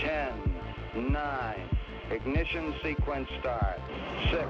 [0.00, 0.32] 10,
[1.12, 1.78] 9,
[2.10, 3.78] ignition sequence start,
[4.32, 4.42] 6,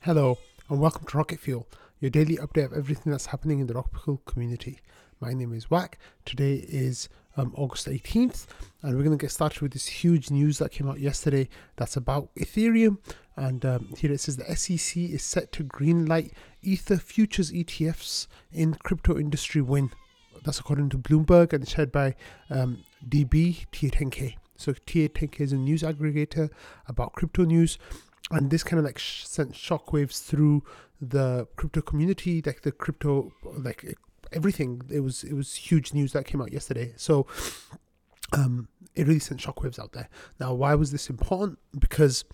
[0.00, 1.66] Hello, and welcome to Rocket Fuel,
[1.98, 4.78] your daily update of everything that's happening in the Rocket Fuel community.
[5.20, 5.94] My name is Waq.
[6.24, 8.46] Today is um, August 18th,
[8.82, 11.96] and we're going to get started with this huge news that came out yesterday that's
[11.96, 12.98] about Ethereum.
[13.38, 18.74] And um, here it says the SEC is set to greenlight Ether futures ETFs in
[18.74, 19.92] crypto industry win.
[20.44, 22.16] That's according to Bloomberg and shared by
[22.50, 24.34] um, DB tier10k.
[24.56, 26.50] So tier10k is a news aggregator
[26.88, 27.78] about crypto news.
[28.32, 30.64] And this kind of like sh- sent shockwaves through
[31.00, 33.96] the crypto community like the crypto like
[34.32, 34.82] everything.
[34.90, 36.92] It was it was huge news that came out yesterday.
[36.96, 37.26] So
[38.32, 40.08] um it really sent shockwaves out there.
[40.40, 41.58] Now why was this important?
[41.78, 42.24] Because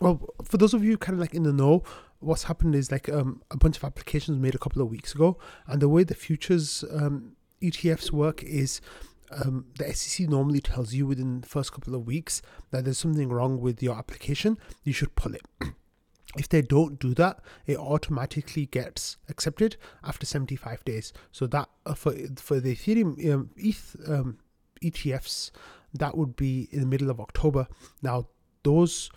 [0.00, 1.82] well for those of you kind of like in the know
[2.20, 5.38] what's happened is like um, a bunch of applications made a couple of weeks ago
[5.66, 8.80] and the way the futures um, etfs work is
[9.32, 13.28] um, the SEC normally tells you within the first couple of weeks that there's something
[13.28, 15.42] wrong with your application, you should pull it.
[16.36, 21.12] if they don't do that, it automatically gets accepted after 75 days.
[21.30, 24.38] So that uh, for for the Ethereum um, ETH um,
[24.82, 25.50] ETFs,
[25.94, 27.66] that would be in the middle of October.
[28.02, 28.28] Now
[28.62, 29.10] those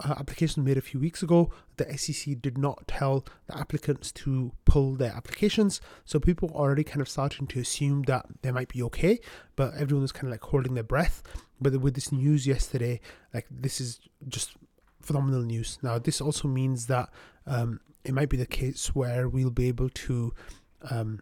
[0.00, 4.52] uh, application made a few weeks ago, the SEC did not tell the applicants to
[4.64, 5.80] pull their applications.
[6.04, 9.20] So people already kind of starting to assume that they might be okay,
[9.56, 11.22] but everyone is kind of like holding their breath.
[11.60, 13.00] But with this news yesterday,
[13.32, 14.56] like this is just
[15.00, 15.78] phenomenal news.
[15.82, 17.08] Now, this also means that
[17.46, 20.34] um, it might be the case where we'll be able to
[20.90, 21.20] um,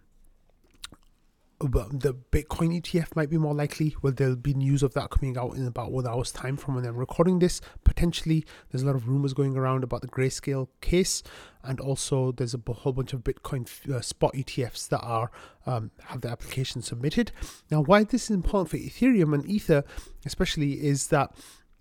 [1.69, 3.97] the Bitcoin ETF might be more likely.
[4.03, 6.84] Well, there'll be news of that coming out in about one hour's time from when
[6.84, 7.61] I'm recording this.
[7.84, 11.23] Potentially, there's a lot of rumors going around about the grayscale case,
[11.62, 15.31] and also there's a whole bunch of Bitcoin uh, spot ETFs that are
[15.67, 17.33] um, have the application submitted.
[17.70, 19.85] Now, why this is important for Ethereum and Ether,
[20.25, 21.35] especially, is that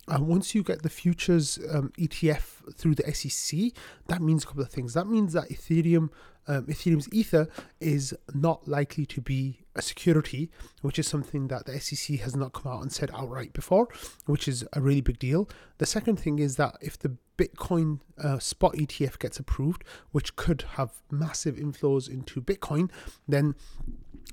[0.07, 3.71] uh, once you get the futures um, ETF through the SEC,
[4.07, 4.93] that means a couple of things.
[4.93, 6.09] That means that Ethereum,
[6.47, 7.47] um, Ethereum's Ether,
[7.79, 12.53] is not likely to be a security, which is something that the SEC has not
[12.53, 13.87] come out and said outright before,
[14.25, 15.49] which is a really big deal.
[15.79, 20.63] The second thing is that if the Bitcoin uh, spot ETF gets approved, which could
[20.73, 22.91] have massive inflows into Bitcoin,
[23.27, 23.55] then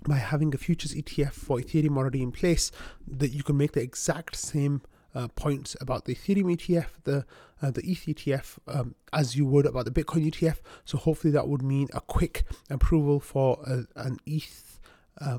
[0.06, 2.70] by having a futures ETF for Ethereum already in place,
[3.06, 4.82] that you can make the exact same
[5.14, 7.24] uh, points about the Ethereum ETF, the
[7.62, 10.58] uh, the ETH ETF, um, as you would about the Bitcoin ETF.
[10.84, 14.80] So hopefully that would mean a quick approval for a, an ETH
[15.20, 15.38] uh,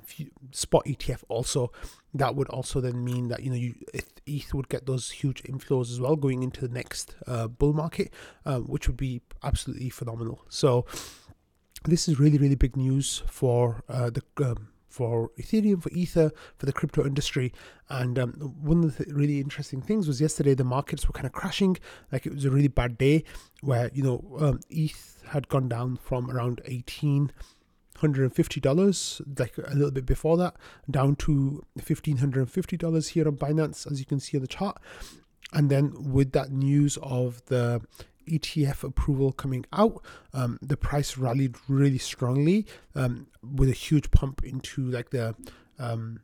[0.51, 1.23] spot ETF.
[1.29, 1.71] Also,
[2.13, 3.75] that would also then mean that you know you
[4.25, 8.13] ETH would get those huge inflows as well going into the next uh, bull market,
[8.45, 10.43] uh, which would be absolutely phenomenal.
[10.49, 10.85] So
[11.85, 16.65] this is really really big news for uh, the um, for Ethereum, for Ether, for
[16.65, 17.53] the crypto industry.
[17.89, 21.25] And um, one of the th- really interesting things was yesterday the markets were kind
[21.25, 21.77] of crashing.
[22.11, 23.23] Like it was a really bad day
[23.61, 27.31] where, you know, um, ETH had gone down from around 18
[28.01, 30.55] $150, like a little bit before that,
[30.89, 34.81] down to $1,550 here on Binance, as you can see on the chart.
[35.53, 37.81] And then with that news of the
[38.27, 42.65] ETF approval coming out, um, the price rallied really strongly
[42.95, 45.35] um, with a huge pump into like the
[45.79, 46.19] um,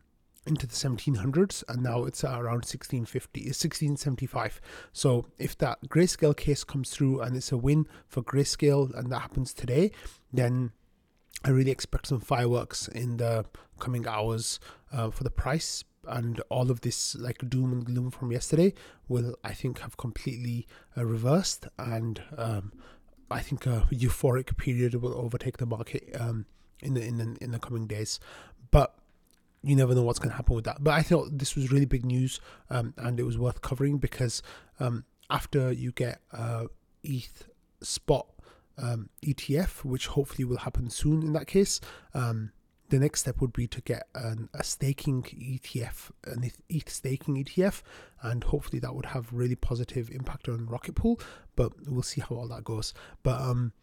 [0.48, 4.62] into the 1700s and now it's around 1650 1675
[4.94, 9.20] so if that grayscale case comes through and it's a win for grayscale and that
[9.20, 9.92] happens today
[10.32, 10.72] then
[11.44, 13.46] i really expect some fireworks in the
[13.80, 14.60] coming hours
[14.94, 18.74] uh, for the price and all of this like doom and gloom from yesterday
[19.08, 22.72] will I think have completely uh, reversed and um,
[23.30, 26.46] I think a euphoric period will overtake the market um,
[26.82, 28.20] in the in the in the coming days.
[28.72, 28.96] But
[29.64, 30.84] you never know what's going to happen with that.
[30.84, 34.42] But I thought this was really big news um, and it was worth covering because
[34.80, 36.66] um, after you get uh,
[37.04, 37.50] ETH
[37.82, 38.28] spot
[38.78, 41.82] um, ETF which hopefully will happen soon in that case
[42.14, 42.52] um,
[42.90, 47.82] the next step would be to get an, a staking ETF, an ETH staking ETF,
[48.22, 51.20] and hopefully that would have really positive impact on Rocket Pool.
[51.56, 52.94] But we'll see how all that goes.
[53.24, 53.74] But um,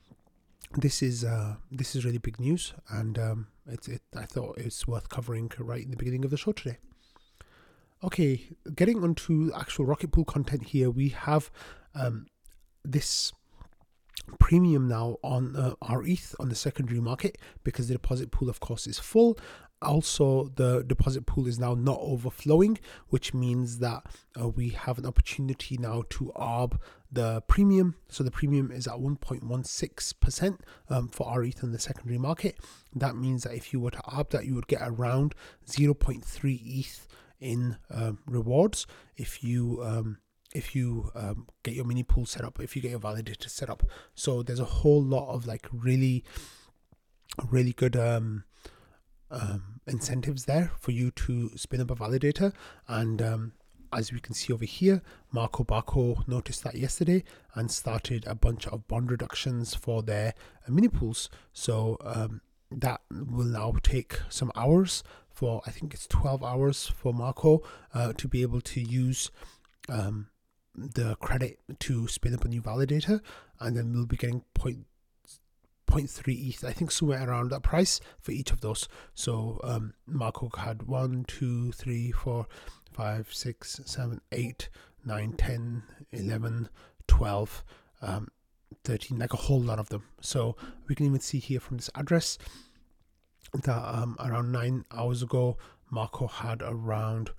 [0.77, 4.03] this is uh, this is really big news, and um, it's it.
[4.17, 6.79] I thought it's worth covering right in the beginning of the show today.
[8.03, 11.51] Okay, getting onto actual Rocket Pool content here, we have
[11.95, 12.27] um,
[12.85, 13.33] this
[14.39, 18.87] premium now on uh, rETH on the secondary market because the deposit pool, of course,
[18.87, 19.39] is full.
[19.83, 22.79] also, the deposit pool is now not overflowing,
[23.09, 24.03] which means that
[24.41, 26.79] uh, we have an opportunity now to arb
[27.13, 27.95] the premium.
[28.09, 32.59] So the premium is at 1.16% um, for rETH in the secondary market.
[32.95, 35.35] That means that if you were to arb that, you would get around
[35.67, 37.07] 0.3 ETH
[37.41, 38.87] in um, rewards
[39.17, 40.19] if you um,
[40.55, 43.69] if you um, get your mini pool set up, if you get your validator set
[43.69, 43.83] up.
[44.15, 46.25] So there's a whole lot of like really,
[47.51, 48.45] really good um,
[49.31, 52.53] um, incentives there for you to spin up a validator.
[52.87, 53.53] And um,
[53.93, 55.03] as we can see over here,
[55.33, 57.25] Marco Barco noticed that yesterday
[57.55, 60.35] and started a bunch of bond reductions for their
[60.67, 61.29] uh, mini pools.
[61.53, 62.41] So um,
[62.71, 67.63] that will now take some hours for I think it's 12 hours for Marco
[67.93, 69.33] uh, to be able to use
[69.89, 70.29] um,
[70.75, 73.21] the credit to spin up a new validator,
[73.61, 74.87] and then we'll be getting point.
[75.87, 78.89] 0.3 ETH, I think somewhere around that price for each of those.
[79.15, 82.47] So um, Marco had 1, 2, 3, 4,
[82.93, 84.69] 5, 6, 7, 8,
[85.05, 85.83] 9, 10,
[86.13, 86.69] 11,
[87.07, 87.65] 12,
[88.03, 88.29] um,
[88.85, 90.03] 13, like a whole lot of them.
[90.21, 90.57] So
[90.89, 92.39] we can even see here from this address
[93.53, 95.57] that um, around nine hours ago,
[95.91, 97.31] Marco had around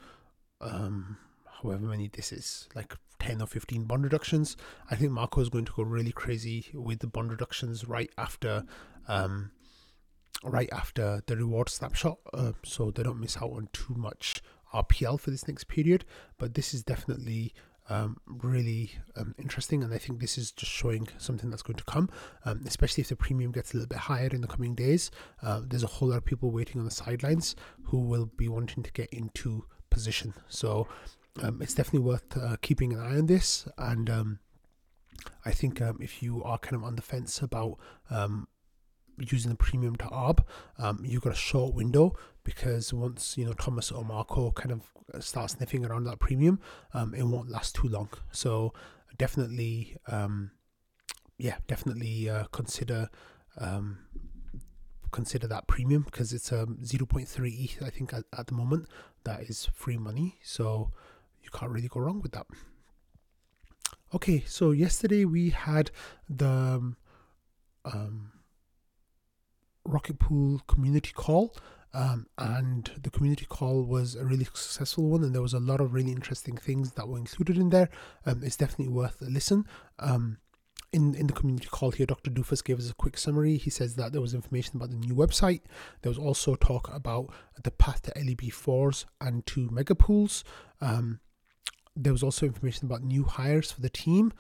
[0.62, 1.18] um,
[1.62, 4.56] however many this is, like 10 or 15 bond reductions.
[4.92, 8.64] I think Marco is going to go really crazy with the bond reductions right after
[9.08, 9.52] um,
[10.44, 14.44] right after the reward snapshot, uh, so they don't miss out on too much
[14.74, 16.06] RPL for this next period.
[16.38, 17.54] But this is definitely
[17.90, 21.84] um, really um, interesting, and I think this is just showing something that's going to
[21.86, 22.12] come,
[22.46, 25.10] um, especially if the premium gets a little bit higher in the coming days.
[25.42, 27.56] Uh, there's a whole lot of people waiting on the sidelines
[27.86, 30.36] who will be wanting to get into position.
[30.48, 30.88] So
[31.42, 33.68] um, it's definitely worth uh, keeping an eye on this.
[33.78, 34.40] And um,
[35.46, 37.78] I think um, if you are kind of on the fence about
[38.10, 38.48] um,
[39.18, 40.44] using the premium to ARB,
[40.78, 45.24] um, you've got a short window because once you know Thomas or Marco kind of
[45.24, 46.60] start sniffing around that premium,
[46.94, 48.10] um, it won't last too long.
[48.32, 48.74] So
[49.18, 49.98] definitely,
[51.38, 53.10] yeah, definitely uh, consider
[55.16, 58.90] consider that premium because it's a um, 0.3 ETH I think at, at the moment
[59.24, 60.92] that is free money so
[61.56, 62.48] can't really go wrong with that.
[64.14, 65.92] Okay, so yesterday we had
[66.30, 66.98] the um,
[67.84, 68.32] um,
[69.86, 71.56] Rocket Pool community call.
[71.94, 75.80] Um, and the community call was a really successful one, and there was a lot
[75.80, 77.90] of really interesting things that were included in there.
[78.26, 79.66] Um, it's definitely worth a listen.
[80.00, 80.40] Um,
[80.92, 82.32] in, in the community call here, Dr.
[82.32, 83.56] Doofus gave us a quick summary.
[83.58, 85.62] He says that there was information about the new website.
[86.02, 90.44] There was also talk about the path to LEB4s and to mega pools.
[90.82, 91.20] Um,
[91.96, 94.34] there was also information about new hires for the team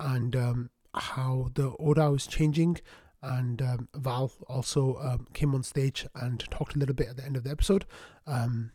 [0.00, 2.78] and um, how the order is changing.
[3.22, 7.24] And um, Val also um, came on stage and talked a little bit at the
[7.24, 7.84] end of the episode.
[8.26, 8.72] Um,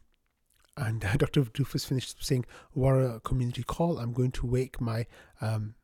[0.77, 1.41] and uh, Dr.
[1.43, 3.97] Doofus finished saying, "What a community call!
[3.97, 5.05] I'm going to wake my
[5.41, 5.75] um,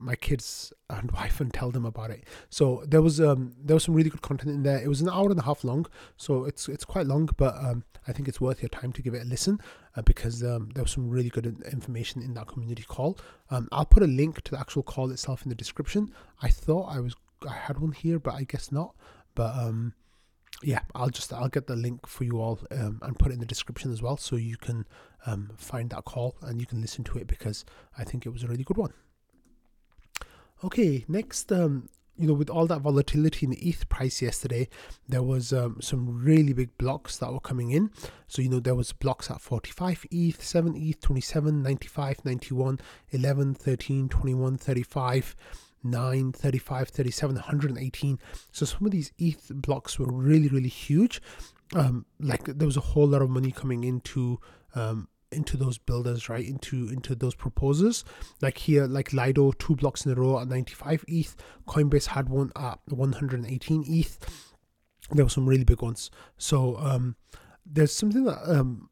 [0.00, 2.24] my kids and wife and tell them about it.
[2.48, 4.78] So there was um there was some really good content in there.
[4.82, 5.86] It was an hour and a half long,
[6.16, 9.14] so it's it's quite long, but um I think it's worth your time to give
[9.14, 9.60] it a listen
[9.94, 13.18] uh, because um, there was some really good information in that community call.
[13.50, 16.10] Um, I'll put a link to the actual call itself in the description.
[16.40, 17.14] I thought I was
[17.46, 18.94] I had one here, but I guess not.
[19.34, 19.94] But um
[20.62, 23.40] yeah, I'll just I'll get the link for you all um, and put it in
[23.40, 24.86] the description as well, so you can
[25.26, 27.64] um, find that call and you can listen to it because
[27.96, 28.92] I think it was a really good one.
[30.62, 34.68] Okay, next, um, you know, with all that volatility in the ETH price yesterday,
[35.08, 37.90] there was um, some really big blocks that were coming in.
[38.28, 42.78] So, you know, there was blocks at 45 ETH, 7 ETH, 27, 95, 91,
[43.10, 45.36] 11, 13, 21, 35.
[45.82, 48.18] 9, 35, 37, 118.
[48.52, 51.22] So some of these ETH blocks were really, really huge.
[51.74, 54.38] Um, like there was a whole lot of money coming into
[54.74, 56.46] um, into those builders, right?
[56.46, 58.04] Into into those proposers.
[58.40, 61.36] Like here, like Lido, two blocks in a row at 95 ETH.
[61.66, 64.18] Coinbase had one at 118 ETH.
[65.12, 66.10] There were some really big ones.
[66.38, 67.16] So um,
[67.64, 68.90] there's something that um,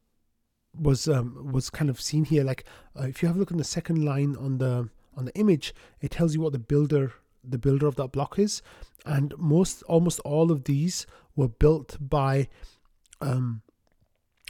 [0.74, 2.44] was um, was kind of seen here.
[2.44, 2.64] Like
[2.98, 5.74] uh, if you have a look at the second line on the on the image,
[6.00, 7.12] it tells you what the builder
[7.44, 8.62] the builder of that block is,
[9.06, 12.48] and most almost all of these were built by
[13.20, 13.62] um,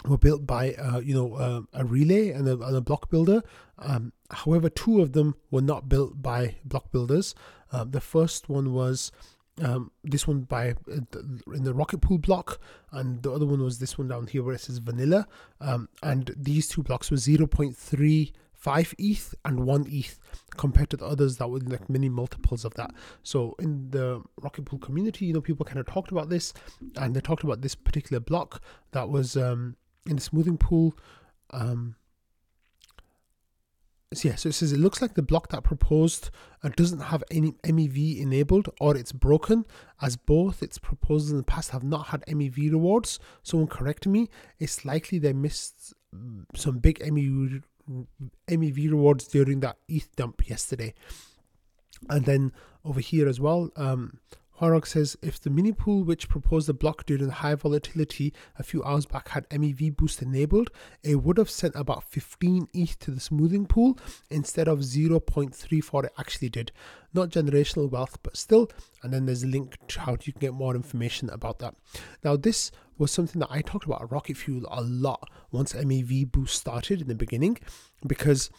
[0.07, 3.43] were built by uh, you know uh, a relay and a, and a block builder.
[3.79, 7.35] Um, however, two of them were not built by block builders.
[7.73, 9.13] Uh, the first one was
[9.63, 11.21] um, this one by uh,
[11.55, 12.61] in the rocket pool block,
[12.93, 15.27] and the other one was this one down here where it says vanilla.
[15.61, 20.19] Um, and these two blocks were 0.35 5 ETH and 1 ETH
[20.57, 22.91] compared to the others that were like many multiples of that.
[23.23, 26.53] So in the Rocket Pool community, you know, people kind of talked about this
[26.97, 29.77] and they talked about this particular block that was um,
[30.09, 30.97] in the smoothing pool.
[31.51, 31.97] Um,
[34.15, 36.31] so yeah, so it says it looks like the block that proposed
[36.63, 39.67] uh, doesn't have any MEV enabled or it's broken,
[40.01, 43.19] as both its proposals in the past have not had MEV rewards.
[43.43, 44.29] Someone correct me.
[44.59, 47.63] It's likely they missed mm, some big MEV
[48.49, 50.95] MEV rewards during that ETH dump yesterday.
[52.09, 52.53] And then
[52.85, 54.21] over here as well, um,
[54.61, 58.63] Horog says if the mini pool which proposed the block during the high volatility a
[58.63, 60.71] few hours back had MEV boost enabled,
[61.03, 63.99] it would have sent about 15 ETH to the smoothing pool
[64.31, 66.73] instead of 0.34 it actually did.
[67.15, 68.71] Not generational wealth, but still.
[69.03, 71.75] And then there's a link to how you can get more information about that.
[72.25, 76.59] Now, this was something that I talked about Rocket Fuel a lot once MEV boost
[76.59, 77.59] started in the beginning
[78.07, 78.51] because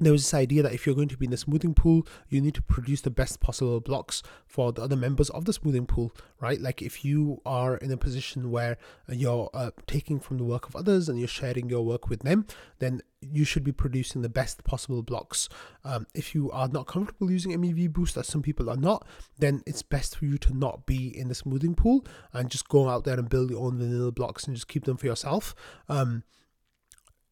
[0.00, 2.40] there was this idea that if you're going to be in the smoothing pool, you
[2.40, 6.12] need to produce the best possible blocks for the other members of the smoothing pool,
[6.40, 6.60] right?
[6.60, 8.76] Like if you are in a position where
[9.08, 12.46] you're uh, taking from the work of others and you're sharing your work with them,
[12.78, 15.48] then you should be producing the best possible blocks.
[15.84, 19.06] Um, if you are not comfortable using MEV boost, as some people are not,
[19.38, 22.88] then it's best for you to not be in the smoothing pool and just go
[22.88, 25.56] out there and build your own vanilla blocks and just keep them for yourself.
[25.88, 26.22] Um,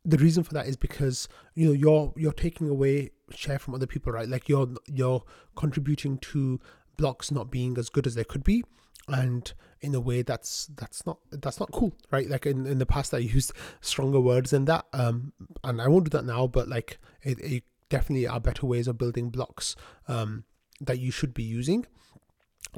[0.07, 3.87] the reason for that is because you know you're you're taking away share from other
[3.87, 4.29] people right?
[4.29, 5.23] Like you're you're
[5.57, 6.61] contributing to
[6.97, 8.65] blocks not being as good as they could be
[9.09, 12.29] and in a way that's that's not that's not cool right?
[12.29, 15.33] Like in, in the past i used stronger words than that um
[15.63, 18.99] and i won't do that now but like it, it definitely are better ways of
[18.99, 19.77] building blocks
[20.09, 20.45] um
[20.81, 21.87] that you should be using.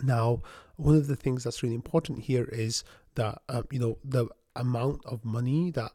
[0.03, 0.43] Now
[0.77, 2.85] one of the things that's really important here is
[3.17, 5.93] that um, you know the amount of money that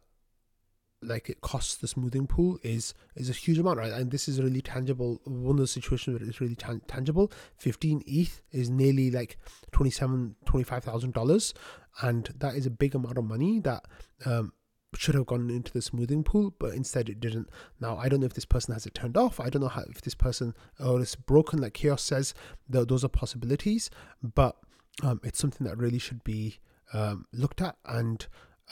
[1.05, 3.91] like it costs the smoothing pool is is a huge amount, right?
[3.91, 5.21] And this is really tangible.
[5.25, 7.31] One of the situations where it's really tan- tangible.
[7.57, 9.37] Fifteen ETH is nearly like
[9.71, 11.53] twenty seven, twenty five thousand dollars,
[12.01, 13.85] and that is a big amount of money that
[14.25, 14.53] um,
[14.95, 17.49] should have gone into the smoothing pool, but instead it didn't.
[17.79, 19.39] Now I don't know if this person has it turned off.
[19.39, 22.33] I don't know how if this person or it's broken, like Chaos says.
[22.69, 23.89] That those are possibilities,
[24.21, 24.57] but
[25.01, 26.59] um, it's something that really should be
[26.93, 28.25] um, looked at and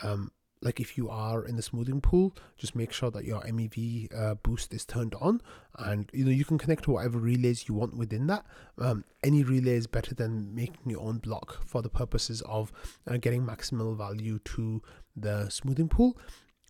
[0.03, 0.31] um,
[0.61, 4.35] like if you are in the smoothing pool just make sure that your mev uh,
[4.35, 5.41] boost is turned on
[5.79, 8.45] and you know you can connect to whatever relays you want within that
[8.77, 12.71] um, any relay is better than making your own block for the purposes of
[13.07, 14.81] uh, getting maximal value to
[15.15, 16.17] the smoothing pool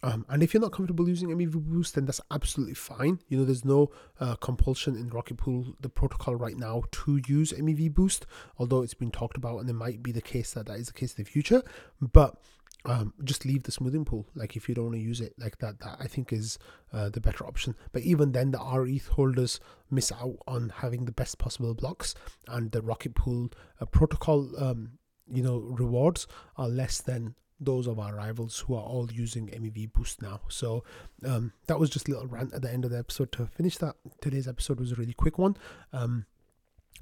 [0.04, 3.20] um, and if you're not comfortable using MEV Boost, then that's absolutely fine.
[3.28, 7.54] You know, there's no uh, compulsion in Rocket Pool, the protocol right now, to use
[7.54, 8.26] MEV Boost,
[8.58, 10.94] although it's been talked about and it might be the case that that is the
[10.94, 11.62] case in the future.
[12.02, 12.38] But
[12.86, 14.28] um, just leave the smoothing pool.
[14.36, 16.58] Like if you don't want to use it like that, that I think is
[16.92, 17.76] uh, the better option.
[17.92, 19.60] But even then, the RETH holders
[19.90, 22.16] miss out on having the best possible blocks,
[22.48, 24.94] and the Rocket Pool uh, protocol, um,
[25.32, 29.94] you know, rewards are less than those of our rivals who are all using MEV
[29.94, 30.42] Boost now.
[30.50, 30.84] So
[31.24, 33.78] um, that was just a little rant at the end of the episode to finish
[33.78, 33.96] that.
[34.20, 35.56] Today's episode was a really quick one.
[35.94, 36.26] Um,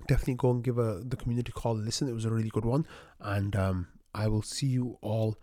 [0.08, 2.10] definitely go and give a, the community call a listen.
[2.10, 2.86] It was a really good one,
[3.22, 5.38] and um, I will see you all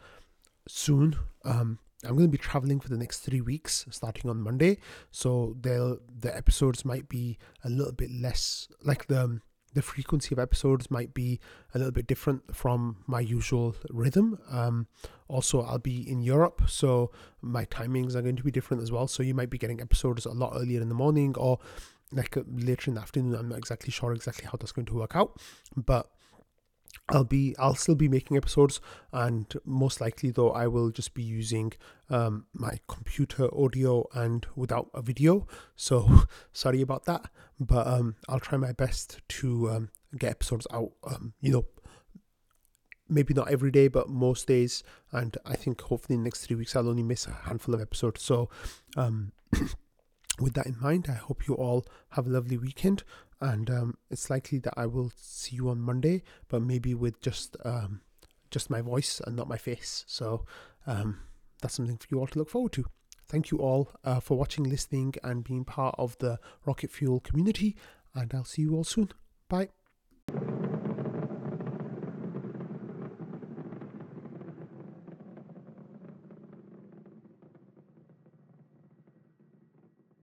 [0.69, 1.17] soon.
[1.45, 4.79] Um, I'm going to be traveling for the next three weeks, starting on Monday.
[5.11, 9.41] So they'll the episodes might be a little bit less like the
[9.77, 11.39] the frequency of episodes might be
[11.75, 14.39] a little bit different from my usual rhythm.
[14.51, 14.87] Um,
[15.29, 17.11] also, I'll be in Europe, so
[17.43, 19.07] my timings are going to be different as well.
[19.07, 21.59] So you might be getting episodes a lot earlier in the morning or
[22.11, 23.35] like later in the afternoon.
[23.35, 25.39] I'm not exactly sure exactly how that's going to work out,
[25.77, 26.11] but
[27.09, 28.81] I'll be I'll still be making episodes
[29.13, 31.73] and most likely though I will just be using
[32.11, 35.47] um, my computer audio and without a video.
[35.77, 36.23] So
[36.53, 41.35] sorry about that but um, I'll try my best to um, get episodes out um,
[41.41, 41.65] you know
[43.09, 44.83] maybe not every day but most days.
[45.13, 47.81] And I think hopefully in the next three weeks I'll only miss a handful of
[47.81, 48.23] episodes.
[48.23, 48.51] So
[48.97, 49.31] um,
[50.41, 53.05] with that in mind I hope you all have a lovely weekend
[53.41, 57.57] and um, it's likely that I will see you on Monday, but maybe with just
[57.65, 58.01] um,
[58.51, 60.05] just my voice and not my face.
[60.07, 60.45] So
[60.87, 61.21] um,
[61.61, 62.87] that's something for you all to look forward to.
[63.29, 67.77] Thank you all uh, for watching, listening, and being part of the Rocket Fuel community,
[68.15, 69.11] and I'll see you all soon.
[69.49, 69.76] Bye.